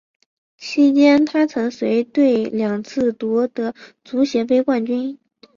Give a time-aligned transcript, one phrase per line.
[0.57, 5.19] 期间她曾随队两次夺得足协杯冠军。